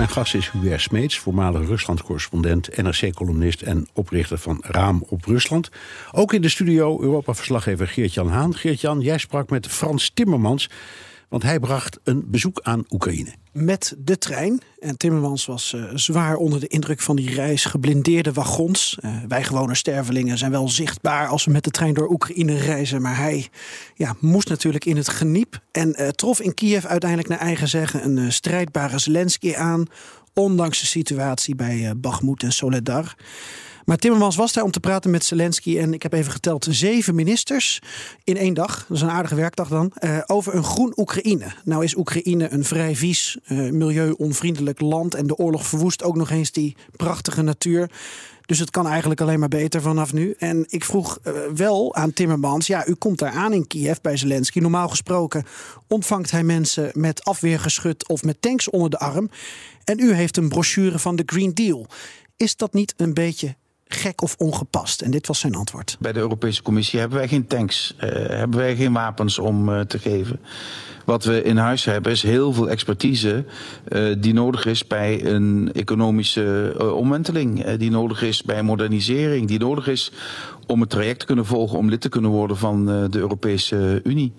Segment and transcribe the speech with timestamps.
[0.00, 5.70] Mijn gast is Hubert Smeets, voormalig Rusland-correspondent, NRC-columnist en oprichter van Raam op Rusland.
[6.12, 8.54] Ook in de studio Europa-verslaggever Geert-Jan Haan.
[8.54, 10.70] Geert-Jan, jij sprak met Frans Timmermans,
[11.28, 13.39] want hij bracht een bezoek aan Oekraïne.
[13.52, 14.60] Met de trein.
[14.78, 17.64] En Timmermans was uh, zwaar onder de indruk van die reis.
[17.64, 18.98] Geblindeerde wagons.
[19.00, 23.02] Uh, wij gewone stervelingen zijn wel zichtbaar als we met de trein door Oekraïne reizen.
[23.02, 23.48] Maar hij
[23.94, 25.60] ja, moest natuurlijk in het geniep.
[25.72, 29.86] En uh, trof in Kiev uiteindelijk naar eigen zeggen een strijdbare Zelensky aan.
[30.34, 33.14] Ondanks de situatie bij Bakhmut en Soledar.
[33.90, 35.78] Maar Timmermans was daar om te praten met Zelensky.
[35.78, 37.82] En ik heb even geteld zeven ministers
[38.24, 38.84] in één dag.
[38.88, 39.92] Dat is een aardige werkdag dan.
[40.00, 41.52] Uh, over een groen Oekraïne.
[41.64, 45.14] Nou is Oekraïne een vrij vies, uh, milieu-onvriendelijk land.
[45.14, 47.90] En de oorlog verwoest ook nog eens die prachtige natuur.
[48.46, 50.34] Dus het kan eigenlijk alleen maar beter vanaf nu.
[50.38, 54.16] En ik vroeg uh, wel aan Timmermans: ja, u komt daar aan in Kiev bij
[54.16, 54.58] Zelensky.
[54.58, 55.44] Normaal gesproken
[55.88, 59.30] ontvangt hij mensen met afweergeschut of met tanks onder de arm.
[59.84, 61.86] En u heeft een brochure van de Green Deal.
[62.36, 63.56] Is dat niet een beetje
[63.94, 65.00] gek of ongepast?
[65.00, 65.96] En dit was zijn antwoord.
[66.00, 69.80] Bij de Europese Commissie hebben wij geen tanks, uh, hebben wij geen wapens om uh,
[69.80, 70.40] te geven.
[71.04, 73.44] Wat we in huis hebben is heel veel expertise
[73.88, 79.86] uh, die nodig is bij een economische omwenteling, die nodig is bij modernisering, die nodig
[79.86, 80.12] is
[80.70, 84.32] om het traject te kunnen volgen om lid te kunnen worden van de Europese Unie.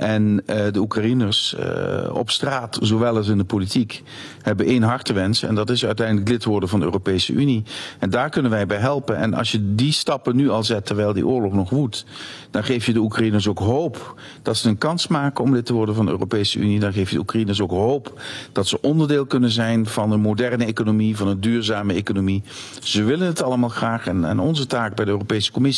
[0.00, 4.02] En uh, de Oekraïners uh, op straat, zowel als in de politiek,
[4.42, 5.42] hebben één hartewens.
[5.42, 7.62] En dat is uiteindelijk lid worden van de Europese Unie.
[7.98, 9.16] En daar kunnen wij bij helpen.
[9.16, 12.04] En als je die stappen nu al zet terwijl die oorlog nog woedt,
[12.50, 15.72] dan geef je de Oekraïners ook hoop dat ze een kans maken om lid te
[15.72, 16.80] worden van de Europese Unie.
[16.80, 18.20] Dan geef je de Oekraïners ook hoop
[18.52, 22.42] dat ze onderdeel kunnen zijn van een moderne economie, van een duurzame economie.
[22.82, 24.06] Ze willen het allemaal graag.
[24.06, 25.69] En, en onze taak bij de Europese Commissie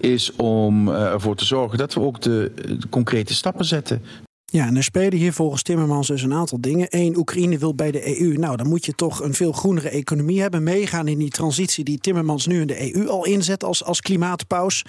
[0.00, 4.02] is om uh, ervoor te zorgen dat we ook de, de concrete stappen zetten.
[4.50, 6.86] Ja, en er spelen hier volgens Timmermans dus een aantal dingen.
[6.90, 8.36] Eén, Oekraïne wil bij de EU.
[8.36, 10.62] Nou, dan moet je toch een veel groenere economie hebben.
[10.62, 14.84] Meegaan in die transitie die Timmermans nu in de EU al inzet als, als klimaatpaus.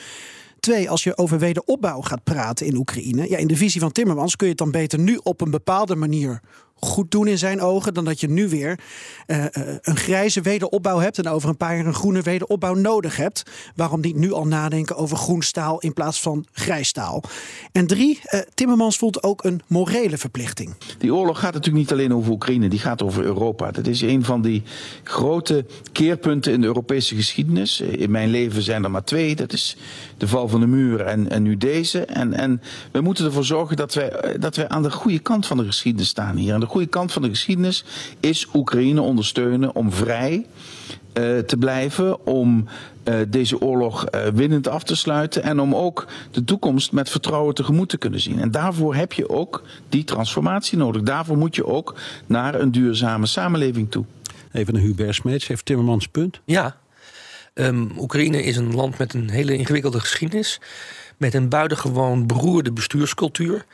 [0.60, 3.30] Twee, als je over wederopbouw gaat praten in Oekraïne.
[3.30, 5.96] Ja, in de visie van Timmermans kun je het dan beter nu op een bepaalde
[5.96, 6.42] manier
[6.80, 8.80] goed doen in zijn ogen dan dat je nu weer
[9.28, 9.46] uh,
[9.82, 13.44] een grijze wederopbouw hebt en over een paar jaar een groene wederopbouw nodig hebt.
[13.76, 17.24] Waarom niet nu al nadenken over groen staal in plaats van grijs staal?
[17.72, 20.76] En drie, uh, Timmermans voelt ook een morele verplichting.
[20.98, 23.72] Die oorlog gaat natuurlijk niet alleen over Oekraïne, die gaat over Europa.
[23.72, 24.64] Dat is een van die
[25.04, 27.82] grote keerpunten in de Europese geschiedenis.
[27.82, 29.36] In mijn leven zijn er maar twee.
[29.36, 29.78] Dat is
[30.18, 32.06] de val van de muur en, en nu deze.
[32.06, 35.58] En, en we moeten ervoor zorgen dat wij, dat wij aan de goede kant van
[35.58, 36.54] de geschiedenis staan hier.
[36.54, 37.84] Aan de goede kant van de geschiedenis
[38.20, 40.46] is Oekraïne ondersteunen om vrij
[41.14, 42.66] uh, te blijven, om
[43.04, 47.56] uh, deze oorlog uh, winnend af te sluiten en om ook de toekomst met vertrouwen
[47.56, 48.40] tegemoet te kunnen zien.
[48.40, 51.02] En daarvoor heb je ook die transformatie nodig.
[51.02, 54.06] Daarvoor moet je ook naar een duurzame samenleving toe.
[54.52, 56.40] Even een Hubert Smeets, heeft Timmermans punt?
[56.46, 56.78] Ja,
[57.54, 60.60] um, Oekraïne is een land met een hele ingewikkelde geschiedenis,
[61.18, 63.66] met een buitengewoon beroerde bestuurscultuur.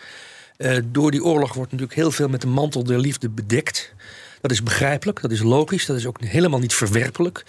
[0.57, 3.93] Uh, door die oorlog wordt natuurlijk heel veel met de mantel der liefde bedekt.
[4.41, 7.45] Dat is begrijpelijk, dat is logisch, dat is ook helemaal niet verwerpelijk.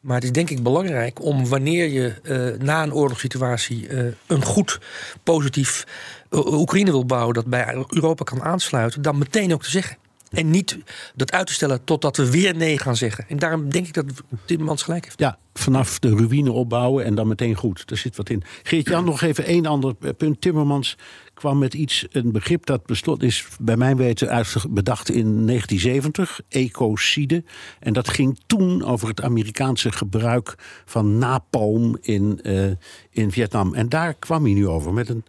[0.00, 4.44] Maar het is denk ik belangrijk om wanneer je uh, na een oorlogssituatie uh, een
[4.44, 4.78] goed,
[5.22, 5.84] positief
[6.30, 9.96] Oekraïne wil bouwen dat bij Europa kan aansluiten, dan meteen ook te zeggen.
[10.30, 10.78] En niet
[11.14, 13.24] dat uit te stellen totdat we weer nee gaan zeggen.
[13.28, 14.04] En daarom denk ik dat
[14.44, 15.20] Timmermans gelijk heeft.
[15.20, 17.90] Ja, vanaf de ruïne opbouwen en dan meteen goed.
[17.90, 18.42] Er zit wat in.
[18.62, 20.40] Geert-Jan, nog even één ander punt.
[20.40, 20.96] Timmermans
[21.34, 27.44] kwam met iets, een begrip dat bestond, is bij mijn weten bedacht in 1970, ecocide.
[27.80, 30.54] En dat ging toen over het Amerikaanse gebruik
[30.84, 32.70] van napalm in, uh,
[33.10, 33.74] in Vietnam.
[33.74, 35.24] En daar kwam hij nu over met een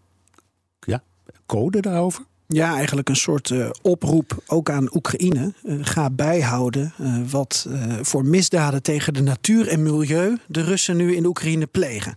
[0.79, 1.03] ja,
[1.45, 2.25] code daarover.
[2.53, 5.53] Ja, eigenlijk een soort uh, oproep ook aan Oekraïne.
[5.63, 7.67] Uh, ga bijhouden uh, wat
[8.01, 12.13] voor misdaden tegen de natuur en milieu de Russen nu in Oekraïne plegen.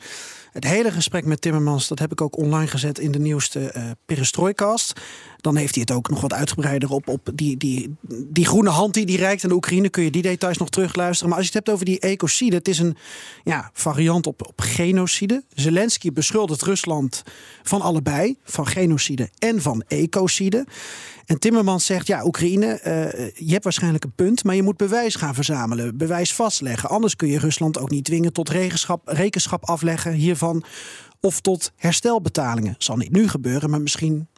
[0.53, 3.91] Het hele gesprek met Timmermans, dat heb ik ook online gezet in de nieuwste uh,
[4.07, 5.01] Perestroikast.
[5.37, 8.95] Dan heeft hij het ook nog wat uitgebreider op, op die, die, die groene hand
[8.95, 9.89] die hij reikt aan de Oekraïne.
[9.89, 11.29] Kun je die details nog terugluisteren.
[11.29, 12.97] Maar als je het hebt over die ecocide, het is een
[13.45, 15.45] ja, variant op, op genocide.
[15.55, 17.23] Zelensky beschuldigt Rusland
[17.63, 20.67] van allebei, van genocide en van ecocide.
[21.33, 25.15] En Timmermans zegt, ja, Oekraïne, eh, je hebt waarschijnlijk een punt, maar je moet bewijs
[25.15, 26.89] gaan verzamelen, bewijs vastleggen.
[26.89, 30.65] Anders kun je Rusland ook niet dwingen tot rekenschap, rekenschap afleggen hiervan
[31.21, 32.75] of tot herstelbetalingen.
[32.79, 34.29] Zal niet nu gebeuren, maar misschien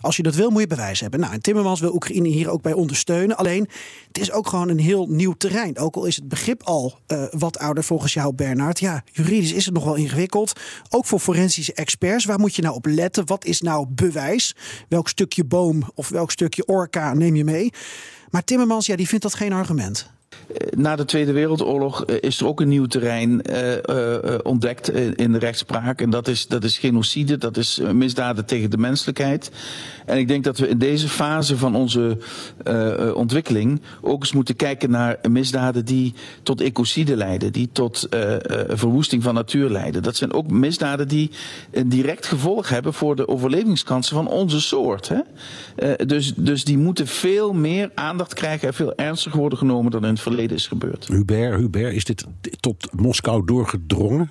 [0.00, 1.20] Als je dat wil, moet je bewijs hebben.
[1.20, 3.36] Nou, en Timmermans wil Oekraïne hier ook bij ondersteunen.
[3.36, 3.68] Alleen,
[4.08, 5.78] het is ook gewoon een heel nieuw terrein.
[5.78, 8.80] Ook al is het begrip al uh, wat ouder volgens jou, Bernard.
[8.80, 10.60] Ja, juridisch is het nog wel ingewikkeld.
[10.88, 12.24] Ook voor forensische experts.
[12.24, 13.26] Waar moet je nou op letten?
[13.26, 14.54] Wat is nou bewijs?
[14.88, 17.70] Welk stukje boom of welk stukje orka neem je mee?
[18.30, 20.10] Maar Timmermans, ja, die vindt dat geen argument.
[20.76, 25.32] Na de Tweede Wereldoorlog eh, is er ook een nieuw terrein uh, uh, ontdekt in
[25.32, 26.00] de rechtspraak.
[26.00, 29.50] En dat is, dat is genocide, dat is misdaden tegen de menselijkheid.
[30.06, 32.18] En ik denk dat we in deze fase van onze
[33.14, 38.06] ontwikkeling ook eens moeten kijken naar misdaden die tot ecocide leiden, die tot
[38.68, 40.02] verwoesting van natuur leiden.
[40.02, 41.30] Dat zijn ook misdaden die
[41.70, 45.08] een direct gevolg hebben voor de overlevingskansen van onze soort.
[45.08, 45.20] Hè?
[46.06, 50.08] dus, dus die moeten veel meer aandacht krijgen en veel ernstiger worden genomen dan in
[50.08, 51.06] het verleden is gebeurd.
[51.06, 52.24] Hubert, Hubert, is dit
[52.60, 54.30] tot Moskou doorgedrongen?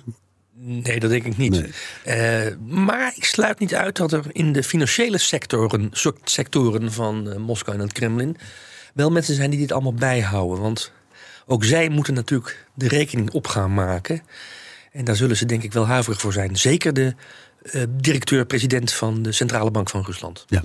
[0.64, 1.72] Nee, dat denk ik niet.
[2.04, 2.46] Nee.
[2.46, 5.90] Uh, maar ik sluit niet uit dat er in de financiële sectoren,
[6.24, 8.36] sectoren van uh, Moskou en het Kremlin
[8.94, 10.60] wel mensen zijn die dit allemaal bijhouden.
[10.60, 10.92] Want
[11.46, 14.22] ook zij moeten natuurlijk de rekening op gaan maken.
[14.92, 16.56] En daar zullen ze denk ik wel huiverig voor zijn.
[16.56, 17.14] Zeker de
[17.62, 20.44] uh, directeur-president van de Centrale Bank van Rusland.
[20.48, 20.64] Ja.